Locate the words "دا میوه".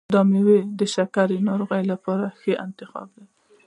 0.13-0.57